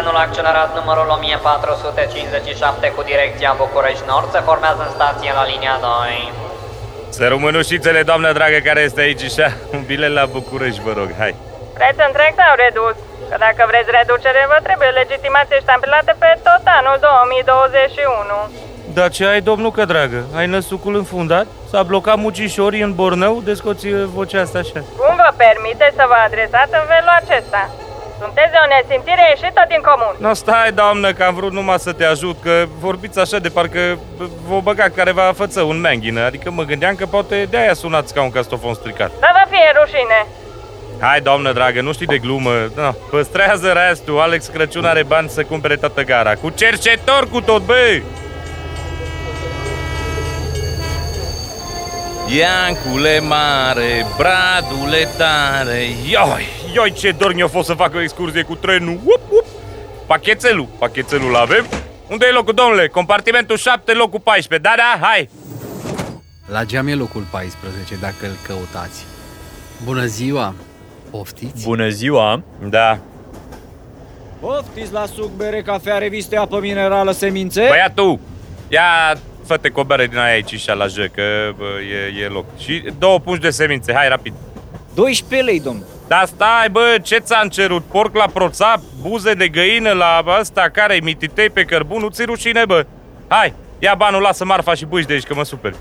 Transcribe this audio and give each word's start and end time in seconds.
trenul 0.00 0.26
accelerat 0.26 0.70
numărul 0.80 1.08
1457 1.08 2.92
cu 2.96 3.02
direcția 3.10 3.50
București 3.64 4.04
Nord 4.10 4.28
se 4.34 4.40
formează 4.48 4.82
în 4.86 4.92
stație 4.96 5.32
la 5.38 5.44
linia 5.52 5.76
2. 5.80 6.32
Să 7.16 7.24
rămânușițele, 7.34 8.00
doamnă 8.10 8.30
dragă, 8.38 8.58
care 8.68 8.80
este 8.88 9.00
aici 9.06 9.24
și 9.34 9.42
un 9.74 9.82
bilet 9.90 10.12
la 10.20 10.24
București, 10.36 10.80
vă 10.86 10.92
rog, 11.00 11.08
hai. 11.20 11.34
Preț 11.78 11.96
întreg 12.08 12.32
sau 12.40 12.52
redus? 12.64 12.96
Că 13.30 13.36
dacă 13.46 13.62
vreți 13.70 13.90
reducere, 13.98 14.42
vă 14.52 14.58
trebuie 14.66 14.98
legitimație 15.00 15.58
ștampilată 15.64 16.12
pe 16.22 16.30
tot 16.46 16.64
anul 16.78 16.96
2021. 17.00 18.70
Da 18.98 19.04
ce 19.14 19.24
ai, 19.32 19.40
domnul 19.50 19.70
că 19.76 19.84
dragă? 19.92 20.20
Ai 20.38 20.46
năsucul 20.46 20.94
înfundat? 21.02 21.46
S-a 21.70 21.82
blocat 21.90 22.16
mucișorii 22.24 22.86
în 22.88 22.92
Borneu? 22.98 23.34
Descoți 23.50 23.84
vocea 24.16 24.40
asta 24.40 24.58
așa. 24.58 24.80
Cum 25.00 25.12
vă 25.22 25.30
permite 25.44 25.86
să 25.98 26.04
vă 26.10 26.18
adresați 26.26 26.72
în 26.80 26.86
felul 26.92 27.12
acesta? 27.22 27.62
Sunteți 28.22 28.52
de 28.54 28.58
o 28.64 28.66
nesimțire 28.74 29.24
ieșită 29.28 29.64
din 29.68 29.80
comun. 29.88 30.14
No, 30.18 30.32
stai, 30.34 30.72
doamnă, 30.72 31.12
că 31.12 31.22
am 31.24 31.34
vrut 31.34 31.52
numai 31.52 31.78
să 31.78 31.92
te 31.92 32.04
ajut, 32.04 32.36
că 32.42 32.66
vorbiți 32.78 33.18
așa 33.18 33.38
de 33.38 33.48
parcă 33.48 33.98
vă 34.48 34.60
băga 34.60 34.88
careva 34.94 35.32
făță 35.36 35.60
un 35.62 35.80
menghină, 35.80 36.24
adică 36.24 36.50
mă 36.50 36.62
gândeam 36.62 36.94
că 36.94 37.06
poate 37.06 37.46
de-aia 37.50 37.74
sunați 37.74 38.14
ca 38.14 38.22
un 38.22 38.30
castofon 38.30 38.74
stricat. 38.74 39.10
Să 39.10 39.28
vă 39.32 39.44
fie 39.50 39.68
rușine! 39.80 40.26
Hai, 41.00 41.20
doamnă 41.20 41.52
dragă, 41.52 41.80
nu 41.80 41.92
știi 41.92 42.06
de 42.06 42.18
glumă. 42.18 42.52
No, 42.76 42.90
păstrează 43.10 43.72
restul. 43.88 44.20
Alex 44.20 44.46
Crăciun 44.46 44.84
are 44.84 45.02
bani 45.02 45.28
să 45.28 45.42
cumpere 45.44 45.76
toată 45.76 46.02
gara. 46.02 46.34
Cu 46.34 46.50
cercetor 46.50 47.28
cu 47.30 47.40
tot, 47.40 47.62
băi! 47.62 48.02
Iancule 52.38 53.20
mare, 53.20 54.06
bradule 54.16 55.08
tare 55.18 55.82
Ioi, 56.10 56.48
ioi 56.72 56.92
ce 56.92 57.10
dor 57.10 57.34
mi-a 57.34 57.48
fost 57.48 57.66
să 57.66 57.74
fac 57.74 57.94
o 57.94 58.00
excursie 58.00 58.42
cu 58.42 58.54
trenul 58.54 59.00
up, 59.04 59.20
up. 59.30 59.44
Pachetelul, 60.06 60.66
pachetelul 60.78 61.36
avem 61.36 61.66
Unde 62.08 62.26
e 62.28 62.32
locul, 62.32 62.54
domnule? 62.54 62.88
Compartimentul 62.88 63.56
7, 63.56 63.92
locul 63.92 64.20
14 64.20 64.68
Da, 64.68 64.74
da, 64.76 65.06
hai 65.06 65.28
La 66.46 66.64
geam 66.64 66.86
e 66.86 66.94
locul 66.94 67.26
14, 67.30 67.94
dacă 68.00 68.26
îl 68.26 68.36
căutați 68.46 69.04
Bună 69.84 70.04
ziua, 70.04 70.54
poftiți? 71.10 71.64
Bună 71.64 71.88
ziua! 71.88 72.42
Da 72.68 72.98
Poftiți 74.40 74.92
la 74.92 75.06
suc, 75.06 75.30
bere, 75.36 75.62
cafea, 75.62 75.98
reviste, 75.98 76.36
apă 76.36 76.58
minerală, 76.60 77.12
semințe? 77.12 77.66
Băiatul, 77.68 78.18
ia 78.68 79.16
fă-te 79.46 79.68
cu 79.68 79.80
o 79.80 79.84
bere 79.84 80.06
din 80.06 80.18
aia 80.18 80.32
aici 80.32 80.54
și 80.60 80.68
la 80.68 80.86
J, 80.86 80.94
că 80.94 81.52
bă, 81.56 81.64
e, 82.18 82.22
e 82.24 82.28
loc. 82.28 82.44
Și 82.58 82.84
două 82.98 83.18
pungi 83.18 83.40
de 83.40 83.50
semințe, 83.50 83.94
hai 83.94 84.08
rapid. 84.08 84.32
12 84.94 85.50
lei, 85.50 85.60
domn. 85.60 85.82
Da, 86.08 86.22
stai, 86.26 86.68
bă, 86.70 86.98
ce 87.02 87.18
ți-am 87.18 87.48
cerut? 87.48 87.82
Porc 87.84 88.16
la 88.16 88.26
proțap, 88.32 88.80
buze 89.00 89.32
de 89.32 89.48
găină 89.48 89.92
la 89.92 90.24
ăsta 90.40 90.68
care 90.72 90.94
e 90.94 91.00
mititei 91.00 91.50
pe 91.50 91.64
cărbun, 91.64 92.00
nu 92.00 92.08
ți 92.08 92.24
rușine, 92.24 92.64
bă. 92.66 92.86
Hai, 93.28 93.54
ia 93.78 93.94
banul, 93.94 94.20
lasă 94.20 94.44
marfa 94.44 94.74
și 94.74 94.84
bâși 94.84 95.06
de 95.06 95.12
aici, 95.12 95.26
că 95.26 95.34
mă 95.34 95.44
super. 95.44 95.74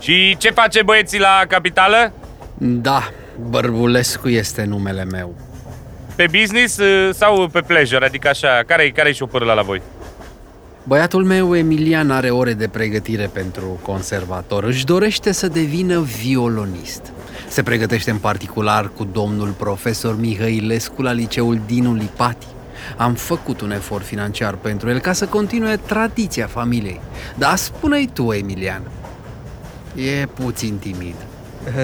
Și 0.00 0.36
ce 0.38 0.50
face 0.50 0.82
băieții 0.82 1.18
la 1.18 1.42
capitală? 1.48 2.12
Da, 2.58 3.02
Bărbulescu 3.48 4.28
este 4.28 4.64
numele 4.64 5.04
meu. 5.04 5.34
Pe 6.14 6.26
business 6.38 6.78
ă, 6.78 7.10
sau 7.12 7.48
pe 7.48 7.60
pleasure? 7.60 8.04
Adică 8.04 8.28
așa, 8.28 8.62
care-i 8.66 8.92
care 8.92 9.12
șopârla 9.12 9.54
la 9.54 9.62
voi? 9.62 9.82
Băiatul 10.82 11.24
meu, 11.24 11.56
Emilian, 11.56 12.10
are 12.10 12.30
ore 12.30 12.52
de 12.52 12.68
pregătire 12.68 13.30
pentru 13.32 13.80
conservator. 13.82 14.64
Își 14.64 14.84
dorește 14.84 15.32
să 15.32 15.48
devină 15.48 16.00
violonist. 16.00 17.12
Se 17.50 17.62
pregătește 17.62 18.10
în 18.10 18.18
particular 18.18 18.90
cu 18.96 19.04
domnul 19.04 19.48
profesor 19.48 20.18
Mihăilescu 20.18 21.02
la 21.02 21.12
liceul 21.12 21.60
Dinu 21.66 21.94
Lipati. 21.94 22.46
Am 22.96 23.14
făcut 23.14 23.60
un 23.60 23.70
efort 23.70 24.04
financiar 24.04 24.54
pentru 24.54 24.90
el 24.90 24.98
ca 24.98 25.12
să 25.12 25.26
continue 25.26 25.76
tradiția 25.76 26.46
familiei. 26.46 27.00
Dar 27.38 27.56
spune-i 27.56 28.10
tu, 28.12 28.32
Emilian, 28.32 28.82
e 29.94 30.26
puțin 30.26 30.76
timid. 30.76 31.14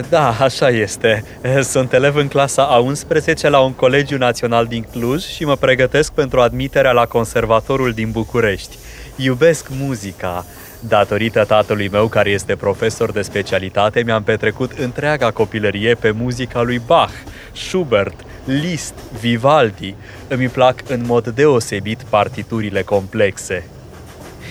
Da, 0.09 0.37
așa 0.41 0.69
este. 0.69 1.25
Sunt 1.63 1.93
elev 1.93 2.17
în 2.17 2.29
clasa 2.29 2.63
a 2.63 2.79
11 2.79 3.49
la 3.49 3.59
un 3.61 3.73
colegiu 3.73 4.17
național 4.17 4.67
din 4.67 4.87
Cluj 4.91 5.23
și 5.23 5.45
mă 5.45 5.57
pregătesc 5.57 6.13
pentru 6.13 6.41
admiterea 6.41 6.93
la 6.93 7.07
conservatorul 7.07 7.93
din 7.93 8.11
București. 8.11 8.77
Iubesc 9.17 9.67
muzica. 9.71 10.45
Datorită 10.81 11.45
tatălui 11.45 11.89
meu, 11.89 12.07
care 12.07 12.31
este 12.31 12.57
profesor 12.57 13.13
de 13.13 13.23
specialitate, 13.23 14.03
mi-am 14.03 14.23
petrecut 14.23 14.73
întreaga 14.73 15.31
copilărie 15.31 15.95
pe 15.95 16.11
muzica 16.11 16.63
lui 16.63 16.83
Bach, 16.87 17.13
Schubert, 17.53 18.25
Liszt, 18.45 18.95
Vivaldi. 19.21 19.95
Îmi 20.29 20.49
plac 20.49 20.81
în 20.89 21.03
mod 21.07 21.29
deosebit 21.29 22.03
partiturile 22.03 22.83
complexe. 22.83 23.67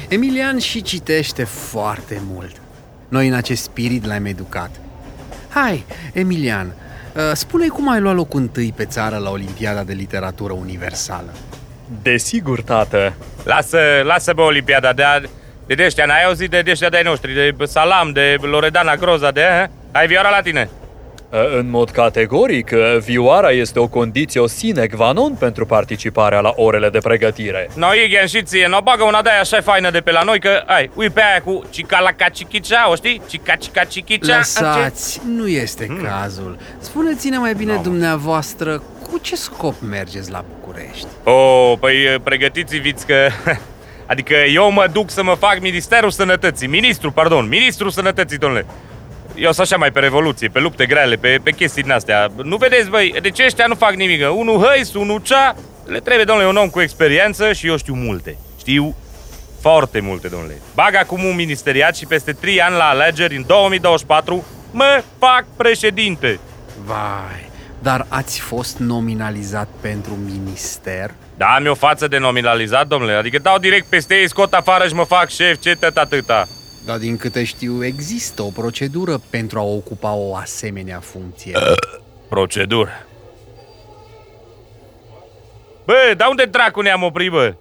Emilian 0.07 0.57
și 0.57 0.81
citește 0.81 1.43
foarte 1.43 2.21
mult. 2.33 2.55
Noi 3.07 3.27
în 3.27 3.33
acest 3.33 3.63
spirit 3.63 4.05
l-am 4.05 4.25
educat. 4.25 4.69
Hai, 5.49 5.85
Emilian, 6.13 6.67
uh, 7.15 7.21
spune 7.33 7.67
cum 7.67 7.89
ai 7.89 7.99
luat 7.99 8.15
locul 8.15 8.39
întâi 8.39 8.73
pe 8.75 8.85
țară 8.85 9.17
la 9.17 9.29
Olimpiada 9.29 9.83
de 9.83 9.93
Literatură 9.93 10.53
Universală. 10.53 11.33
Desigur, 12.01 12.61
tată. 12.61 13.13
Lasă, 13.43 13.79
lasă 14.03 14.33
bă 14.33 14.41
Olimpiada, 14.41 14.93
de, 14.93 15.03
de 15.67 15.73
deștia, 15.73 16.05
n-ai 16.05 16.23
auzit 16.23 16.49
de 16.49 16.61
deștia 16.61 16.89
de-ai 16.89 17.03
noștri, 17.03 17.33
de 17.33 17.65
Salam, 17.65 18.11
de 18.11 18.37
Loredana 18.41 18.95
Groza, 18.95 19.31
de... 19.31 19.41
Eh? 19.41 19.67
Ai 19.91 20.07
vioara 20.07 20.29
la 20.29 20.41
tine? 20.41 20.69
În 21.57 21.69
mod 21.69 21.89
categoric, 21.89 22.71
vioara 22.99 23.51
este 23.51 23.79
o 23.79 23.87
condiție 23.87 24.47
sine 24.47 24.87
qua 24.97 25.11
non 25.11 25.33
pentru 25.33 25.65
participarea 25.65 26.39
la 26.39 26.53
orele 26.55 26.89
de 26.89 26.97
pregătire. 26.97 27.69
No, 27.73 27.87
Igen 28.05 28.25
și 28.25 28.43
ție, 28.43 28.67
no, 28.67 28.81
bagă 28.81 29.03
una 29.03 29.21
de-aia 29.21 29.39
așa 29.39 29.61
faină 29.61 29.89
de 29.89 29.99
pe 29.99 30.11
la 30.11 30.21
noi, 30.21 30.39
că, 30.39 30.63
ai, 30.65 30.89
ui 30.93 31.09
pe 31.09 31.21
aia 31.21 31.41
cu 31.41 31.63
cicalacacicicea, 31.69 32.89
o 32.89 32.95
știi? 32.95 33.21
Cicacicacichicea. 33.27 34.37
Lăsați, 34.37 35.21
nu 35.35 35.47
este 35.47 35.85
hmm. 35.85 36.03
cazul. 36.03 36.57
Spuneți-ne 36.79 37.37
mai 37.37 37.53
bine 37.53 37.73
no. 37.73 37.81
dumneavoastră, 37.81 38.83
cu 39.09 39.17
ce 39.17 39.35
scop 39.35 39.73
mergeți 39.89 40.31
la 40.31 40.45
București? 40.59 41.07
Oh, 41.23 41.73
păi 41.79 42.19
pregătiți-vi 42.23 42.93
că... 42.93 43.27
Adică 44.05 44.33
eu 44.33 44.71
mă 44.71 44.87
duc 44.91 45.09
să 45.09 45.23
mă 45.23 45.35
fac 45.39 45.59
Ministerul 45.61 46.11
Sănătății, 46.11 46.67
Ministru, 46.67 47.11
pardon, 47.11 47.47
Ministrul 47.47 47.89
Sănătății, 47.89 48.37
domnule. 48.37 48.65
Eu 49.35 49.51
sunt 49.51 49.65
așa 49.65 49.77
mai 49.77 49.91
pe 49.91 49.99
revoluție, 49.99 50.47
pe 50.47 50.59
lupte 50.59 50.85
grele, 50.85 51.15
pe, 51.15 51.39
pe 51.43 51.51
chestii 51.51 51.81
din 51.83 51.91
astea. 51.91 52.31
Nu 52.43 52.57
vedeți, 52.57 52.89
băi, 52.89 53.15
de 53.21 53.29
ce 53.29 53.43
ăștia 53.45 53.65
nu 53.67 53.75
fac 53.75 53.93
nimic? 53.93 54.21
Unul 54.35 54.65
hăis, 54.65 54.93
unul 54.93 55.19
cea, 55.19 55.55
le 55.85 55.99
trebuie, 55.99 56.25
domnule, 56.25 56.47
un 56.47 56.55
om 56.55 56.69
cu 56.69 56.81
experiență 56.81 57.53
și 57.53 57.67
eu 57.67 57.77
știu 57.77 57.93
multe. 57.93 58.37
Știu 58.57 58.95
foarte 59.59 59.99
multe, 59.99 60.27
domnule. 60.27 60.61
Bag 60.73 60.95
acum 60.95 61.23
un 61.23 61.35
ministeriat 61.35 61.95
și 61.95 62.05
peste 62.05 62.31
3 62.31 62.61
ani 62.61 62.75
la 62.75 62.83
alegeri, 62.83 63.35
în 63.35 63.43
2024, 63.47 64.45
mă 64.71 65.03
fac 65.19 65.45
președinte. 65.57 66.39
Vai, 66.85 67.49
dar 67.81 68.05
ați 68.09 68.39
fost 68.39 68.77
nominalizat 68.77 69.67
pentru 69.81 70.17
minister? 70.25 71.11
Da, 71.37 71.45
am 71.45 71.67
o 71.67 71.73
față 71.73 72.07
de 72.07 72.17
nominalizat, 72.17 72.87
domnule, 72.87 73.13
adică 73.13 73.39
dau 73.39 73.57
direct 73.57 73.85
peste 73.85 74.15
ei, 74.15 74.29
scot 74.29 74.53
afară 74.53 74.87
și 74.87 74.93
mă 74.93 75.03
fac 75.03 75.29
șef, 75.29 75.59
ce 75.59 75.75
tăt 75.75 75.97
atâta. 75.97 76.47
Dar 76.85 76.97
din 76.97 77.17
câte 77.17 77.43
știu, 77.43 77.85
există 77.85 78.41
o 78.41 78.49
procedură 78.49 79.21
pentru 79.29 79.59
a 79.59 79.63
ocupa 79.63 80.13
o 80.13 80.35
asemenea 80.35 80.99
funcție. 80.99 81.57
procedură? 82.29 83.05
Bă, 85.85 86.13
dar 86.17 86.27
unde 86.29 86.45
dracu 86.45 86.81
ne-am 86.81 87.03
oprit, 87.03 87.31
bă? 87.31 87.53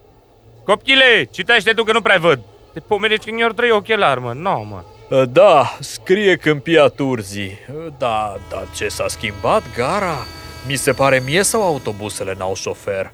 Copchile, 0.65 1.29
citește 1.31 1.73
tu 1.73 1.83
că 1.85 1.93
nu 1.93 2.01
prea 2.01 2.19
văd. 2.19 2.41
Te 2.73 2.81
pomenești 2.81 3.25
când 3.25 3.39
i-or 3.39 3.53
trei 3.53 3.71
ochelari, 3.71 4.21
mă. 4.21 4.33
No, 4.33 4.63
mă. 4.63 4.83
Da, 5.25 5.77
scrie 5.81 6.37
Câmpia 6.37 6.87
Turzii. 6.87 7.59
Da, 7.99 8.37
dar 8.51 8.67
ce 8.77 8.89
s-a 8.89 9.09
schimbat 9.09 9.63
gara? 9.77 10.27
Mi 10.67 10.77
se 10.77 10.93
pare 10.93 11.23
mie 11.25 11.43
sau 11.43 11.63
autobuzele 11.63 12.35
n-au 12.39 12.55
șofer? 12.55 13.13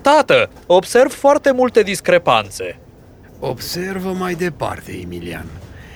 Tată, 0.00 0.50
observ 0.66 1.12
foarte 1.12 1.52
multe 1.52 1.82
discrepanțe. 1.82 2.78
Observă 3.40 4.12
mai 4.18 4.34
departe, 4.34 4.98
Emilian. 5.02 5.46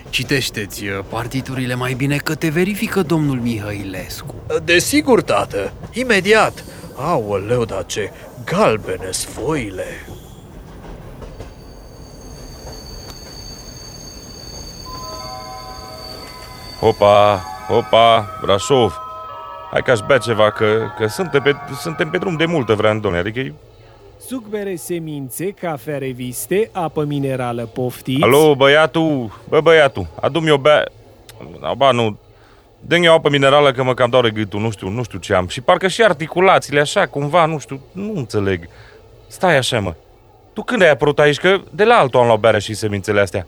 Citește-ți 0.09 0.83
uh, 0.83 0.99
partiturile 1.09 1.75
mai 1.75 1.93
bine 1.93 2.17
că 2.17 2.35
te 2.35 2.49
verifică 2.49 3.01
domnul 3.01 3.39
Mihăilescu. 3.39 4.35
Desigur, 4.63 5.21
tată. 5.21 5.73
Imediat. 5.91 6.63
Aoleu, 6.95 7.65
dar 7.65 7.85
ce 7.85 8.11
galbene 8.45 9.09
foile. 9.11 9.85
Hopa, 16.79 17.43
hopa, 17.67 18.39
Brașov. 18.41 18.99
Hai 19.71 19.81
că 19.81 19.91
aș 19.91 19.99
bea 20.07 20.17
ceva, 20.17 20.51
că, 20.51 20.87
că 20.97 21.07
suntem, 21.07 21.41
pe, 21.41 21.55
suntem 21.79 22.09
pe 22.09 22.17
drum 22.17 22.35
de 22.35 22.45
multă 22.45 22.73
vreme, 22.73 22.99
domnule. 22.99 23.29
Adică 23.29 23.39
suc, 23.39 23.55
bere, 24.37 24.75
semințe, 24.75 25.45
cafea, 25.45 25.97
reviste, 25.97 26.69
apă 26.71 27.03
minerală, 27.03 27.69
poftiți? 27.73 28.23
Alo, 28.23 28.55
băiatul, 28.55 29.39
bă, 29.49 29.61
băiatul, 29.61 30.07
adu-mi 30.21 30.51
o 30.51 30.57
bea... 30.57 30.83
Ba, 31.77 31.91
nu, 31.91 32.17
dă-mi 32.79 33.07
o 33.07 33.13
apă 33.13 33.29
minerală 33.29 33.71
că 33.71 33.83
mă 33.83 33.93
cam 33.93 34.09
doare 34.09 34.29
gâtul, 34.29 34.59
nu 34.59 34.69
știu, 34.71 34.89
nu 34.89 35.03
știu 35.03 35.19
ce 35.19 35.33
am. 35.33 35.47
Și 35.47 35.61
parcă 35.61 35.87
și 35.87 36.03
articulațiile 36.03 36.79
așa, 36.79 37.05
cumva, 37.05 37.45
nu 37.45 37.59
știu, 37.59 37.81
nu 37.91 38.13
înțeleg. 38.15 38.69
Stai 39.27 39.57
așa, 39.57 39.79
mă. 39.79 39.93
Tu 40.53 40.63
când 40.63 40.81
ai 40.81 40.89
apărut 40.89 41.19
aici? 41.19 41.37
Că 41.37 41.57
de 41.71 41.83
la 41.83 41.95
altul 41.95 42.19
am 42.19 42.25
luat 42.25 42.39
berea 42.39 42.59
și 42.59 42.73
semințele 42.73 43.19
astea. 43.19 43.47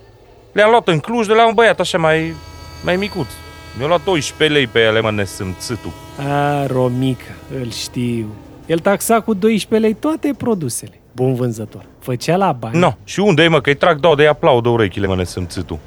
Le-am 0.52 0.70
luat 0.70 0.88
în 0.88 1.00
Cluj 1.00 1.28
de 1.28 1.34
la 1.34 1.48
un 1.48 1.54
băiat 1.54 1.80
așa 1.80 1.98
mai, 1.98 2.34
mai 2.84 2.96
micuț. 2.96 3.28
Mi-a 3.78 3.88
luat 3.88 4.04
12 4.04 4.58
lei 4.58 4.68
pe 4.68 4.80
ele, 4.80 5.02
mă, 5.02 5.12
nesâmțâtul. 5.12 5.92
A, 6.30 6.66
Romica, 6.66 7.34
îl 7.62 7.72
știu. 7.72 8.28
El 8.72 8.80
taxa 8.80 9.22
cu 9.22 9.34
12 9.34 9.88
lei 9.88 9.94
toate 10.00 10.34
produsele. 10.38 11.00
Bun 11.12 11.34
vânzător. 11.34 11.86
Făcea 12.00 12.36
la 12.36 12.52
bani. 12.52 12.78
No, 12.78 12.94
și 13.04 13.20
unde 13.20 13.44
e, 13.44 13.48
mă, 13.48 13.62
că-i 13.62 13.76
trag 13.76 14.00
dau 14.00 14.16
de 14.16 14.28
aplaudă 14.28 14.70
urechile, 14.70 15.08
mă, 15.08 15.16
nesâmțâtul. 15.16 15.80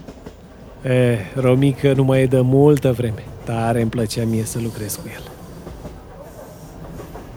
Eh, 0.83 1.19
Romica 1.35 1.93
nu 1.93 2.05
mai 2.05 2.21
e 2.21 2.27
de 2.27 2.41
multă 2.41 2.93
vreme. 2.93 3.25
Tare 3.45 3.81
îmi 3.81 3.91
plăcea 3.91 4.25
mie 4.25 4.45
să 4.45 4.59
lucrez 4.63 4.95
cu 4.95 5.11
el. 5.15 5.23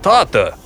Tată, 0.00 0.58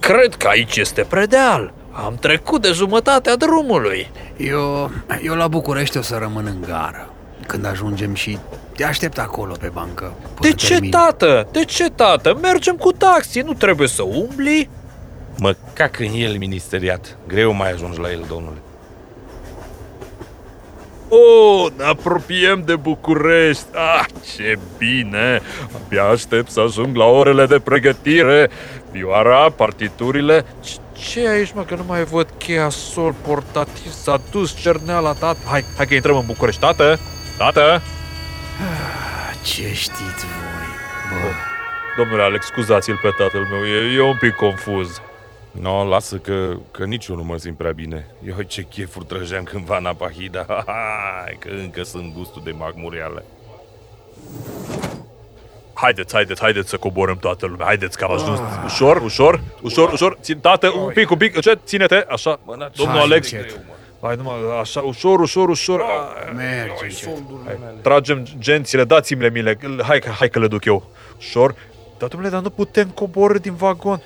cred 0.00 0.34
că 0.34 0.48
aici 0.48 0.76
este 0.76 1.02
predeal. 1.08 1.72
Am 1.90 2.16
trecut 2.20 2.62
de 2.62 2.70
jumătatea 2.72 3.36
drumului. 3.36 4.10
Eu, 4.36 4.90
eu 5.22 5.34
la 5.34 5.48
București 5.48 5.98
o 5.98 6.02
să 6.02 6.16
rămân 6.20 6.46
în 6.46 6.66
gară. 6.66 7.10
Când 7.46 7.66
ajungem 7.66 8.14
și 8.14 8.38
te 8.76 8.84
aștept 8.84 9.18
acolo 9.18 9.54
pe 9.60 9.68
bancă. 9.72 10.12
Până 10.34 10.48
De 10.48 10.52
ce, 10.54 10.68
termin. 10.72 10.90
tată? 10.90 11.48
De 11.52 11.64
ce, 11.64 11.90
tată? 11.90 12.38
Mergem 12.42 12.76
cu 12.76 12.92
taxi, 12.92 13.40
nu 13.40 13.52
trebuie 13.52 13.88
să 13.88 14.02
umbli? 14.02 14.68
Mă 15.38 15.54
cac 15.72 15.98
în 15.98 16.10
el 16.14 16.36
ministeriat. 16.38 17.16
Greu 17.26 17.52
mai 17.52 17.70
ajungi 17.70 18.00
la 18.00 18.10
el, 18.10 18.24
domnule. 18.28 18.56
Oh, 21.08 21.66
ne 21.76 21.84
apropiem 21.84 22.62
de 22.66 22.76
București. 22.76 23.64
Ah, 23.74 24.04
ce 24.34 24.58
bine! 24.78 25.40
Abia 25.84 26.04
aștept 26.04 26.50
să 26.50 26.60
ajung 26.60 26.96
la 26.96 27.04
orele 27.04 27.46
de 27.46 27.58
pregătire. 27.58 28.50
Vioara, 28.90 29.50
partiturile... 29.50 30.44
Ce- 30.60 30.76
Ce 31.10 31.20
e 31.22 31.28
aici, 31.28 31.52
mă, 31.54 31.62
că 31.64 31.74
nu 31.74 31.84
mai 31.86 32.04
văd 32.04 32.26
cheia 32.38 32.68
sol 32.68 33.14
portativ? 33.26 33.92
S-a 33.92 34.20
dus 34.30 34.56
cerneala, 34.60 35.12
tată. 35.12 35.38
Hai, 35.46 35.64
hai 35.76 35.86
că 35.86 35.94
intrăm 35.94 36.16
în 36.16 36.26
București, 36.26 36.60
tată! 36.60 36.98
Tată! 37.38 37.82
Ce 39.44 39.72
știți 39.72 40.24
voi? 40.26 40.68
Bă, 41.10 41.28
Domnule 41.96 42.22
Alex, 42.22 42.46
scuzați-l 42.46 42.98
pe 43.02 43.08
tatăl 43.18 43.40
meu, 43.50 43.64
e, 43.64 43.94
e 43.94 44.00
un 44.00 44.16
pic 44.16 44.34
confuz. 44.34 45.00
No, 45.50 45.84
lasă 45.88 46.16
că, 46.16 46.56
că 46.70 46.84
nici 46.84 47.06
eu 47.06 47.16
nu 47.16 47.22
mă 47.22 47.36
simt 47.36 47.56
prea 47.56 47.72
bine. 47.72 48.06
Eu 48.26 48.42
ce 48.42 48.62
chefuri 48.62 49.04
trăgeam 49.04 49.44
cândva 49.44 49.76
în 49.76 49.86
Apahida. 49.86 50.46
Hai, 50.66 51.36
că 51.38 51.48
încă 51.48 51.82
sunt 51.82 52.14
gustul 52.14 52.42
de 52.44 52.50
macmureală. 52.50 53.24
Haideți, 55.72 56.14
haideți, 56.14 56.40
haideți 56.40 56.68
să 56.68 56.76
coborăm 56.76 57.16
toată 57.16 57.46
lumea. 57.46 57.66
Haideți 57.66 57.98
că 57.98 58.04
am 58.04 58.12
ajuns. 58.12 58.40
Ușor, 58.64 58.96
ușor, 58.96 59.40
ușor, 59.62 59.92
ușor. 59.92 60.18
Țin, 60.20 60.38
tată, 60.38 60.70
un 60.70 60.92
pic, 60.92 61.10
un 61.10 61.16
pic. 61.16 61.40
Ce? 61.40 61.58
Ține-te, 61.64 62.04
așa. 62.08 62.40
Domnul 62.46 62.96
Hai, 62.96 63.00
Alex. 63.00 63.32
Încet. 64.02 64.06
Hai 64.06 64.16
numai, 64.16 64.60
așa, 64.60 64.80
ușor, 64.80 65.20
ușor, 65.20 65.48
ușor. 65.48 65.84
merge 66.36 66.72
încet. 66.82 67.08
Tragem 67.82 68.24
gențile, 68.38 68.84
dați-mi-le 68.84 69.30
mile. 69.30 69.58
Hai, 69.86 69.98
că- 69.98 70.10
hai 70.18 70.28
că 70.28 70.38
le 70.38 70.46
duc 70.46 70.64
eu. 70.64 70.90
Ușor. 71.18 71.54
Dar, 71.98 72.08
domnule, 72.08 72.32
dar 72.32 72.42
nu 72.42 72.50
putem 72.50 72.88
coborâ 72.88 73.38
din 73.38 73.54
vagon. 73.54 74.02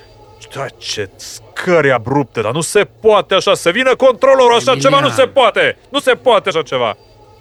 Da, 0.55 0.67
ce 0.69 1.11
scări 1.17 1.91
abrupte, 1.93 2.41
dar 2.41 2.53
nu 2.53 2.61
se 2.61 2.89
poate 3.01 3.35
așa, 3.35 3.55
să 3.55 3.71
vină 3.71 3.97
controlorul, 3.97 4.55
așa 4.57 4.71
Emilian. 4.73 4.93
ceva 4.93 5.01
nu 5.07 5.09
se 5.15 5.27
poate. 5.27 5.79
Nu 5.89 5.99
se 6.01 6.13
poate 6.15 6.49
așa 6.49 6.63
ceva. 6.63 6.97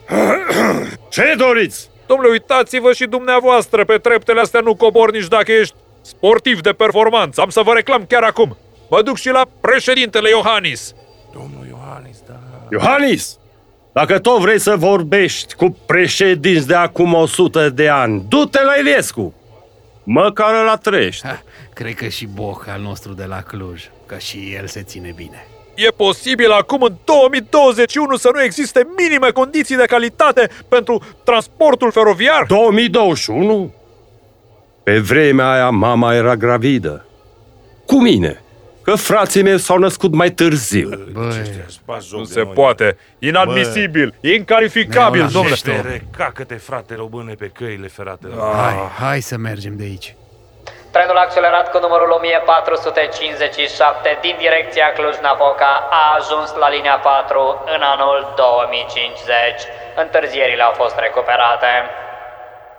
Ce 1.10 1.34
doriți? 1.38 1.90
Domnule, 2.06 2.30
uitați-vă 2.32 2.92
și 2.94 3.06
dumneavoastră, 3.06 3.86
pe 3.86 3.98
treptele 3.98 4.40
astea 4.42 4.60
nu 4.60 4.76
cobor 4.76 5.12
nici 5.12 5.28
dacă 5.28 5.52
ești 5.52 5.76
sportiv 6.02 6.62
de 6.62 6.72
performanță. 6.72 7.42
Am 7.42 7.50
să 7.50 7.62
vă 7.62 7.74
reclam 7.74 8.06
chiar 8.06 8.24
acum. 8.24 8.58
Mă 8.90 9.02
duc 9.02 9.18
și 9.18 9.30
la 9.30 9.46
președintele 9.62 10.30
Iohannis. 10.30 10.94
Domnul 11.34 11.66
Iohannis, 11.70 12.18
da. 12.28 12.34
Iohannis, 12.72 13.38
dacă 13.94 14.20
tot 14.20 14.40
vrei 14.40 14.60
să 14.60 14.76
vorbești 14.76 15.56
cu 15.56 15.78
președinți 15.86 16.68
de 16.68 16.76
acum 16.76 17.14
100 17.14 17.70
de 17.70 17.90
ani, 17.90 18.26
du-te 18.28 18.64
la 18.64 18.76
Iliescu. 18.76 19.34
Măcar 20.04 20.64
la 20.66 20.76
trești. 20.76 21.28
Ha, 21.28 21.42
cred 21.74 21.94
că 21.94 22.08
și 22.08 22.26
Boc 22.26 22.68
al 22.68 22.82
nostru 22.82 23.14
de 23.14 23.24
la 23.24 23.42
Cluj, 23.42 23.84
că 24.06 24.18
și 24.18 24.54
el 24.60 24.68
se 24.68 24.82
ține 24.82 25.14
bine. 25.16 25.48
E 25.76 25.88
posibil 25.88 26.52
acum 26.52 26.82
în 26.82 26.94
2021 27.04 28.16
să 28.16 28.30
nu 28.34 28.44
existe 28.44 28.88
minime 28.98 29.30
condiții 29.30 29.76
de 29.76 29.86
calitate 29.86 30.50
pentru 30.68 31.04
transportul 31.24 31.92
feroviar? 31.92 32.46
2021? 32.48 33.74
Pe 34.84 35.00
vremea 35.00 35.52
aia 35.52 35.70
mama 35.70 36.14
era 36.14 36.36
gravidă. 36.36 37.06
Cu 37.86 38.02
mine. 38.02 38.44
Că 38.86 38.96
frații 38.96 39.44
mei 39.44 39.60
s-au 39.60 39.78
născut 39.78 40.14
mai 40.14 40.30
târziu. 40.30 40.90
Băi, 41.12 41.52
Nu 42.12 42.24
se 42.24 42.44
poate. 42.44 42.98
Inadmisibil, 43.20 44.14
incalificabil, 44.22 45.20
Ne-au 45.20 45.32
domnule. 45.32 45.56
lăsat. 45.66 45.86
Recacă-te, 45.92 46.56
frate 46.56 46.96
române, 46.96 47.34
pe 47.34 47.48
căile 47.48 47.88
ferate. 47.88 48.28
hai, 48.64 48.76
hai 49.00 49.22
să 49.22 49.38
mergem 49.38 49.74
de 49.78 49.84
aici. 49.84 50.16
Trenul 50.92 51.18
accelerat 51.18 51.72
cu 51.72 51.80
numărul 51.80 52.10
1457 52.18 54.18
din 54.22 54.36
direcția 54.40 54.88
Cluj-Napoca 54.98 55.72
a 56.00 56.02
ajuns 56.20 56.50
la 56.62 56.70
linia 56.76 56.98
4 56.98 57.64
în 57.76 57.82
anul 57.94 58.34
2050. 58.36 59.26
Întârzierile 60.04 60.64
au 60.64 60.74
fost 60.82 60.96
recuperate. 61.06 61.72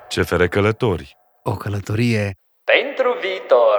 Ce 0.09 0.23
fere 0.23 0.49
călători. 0.49 1.17
O 1.43 1.53
călătorie 1.63 2.25
Pentru 2.75 3.17
viitor. 3.21 3.79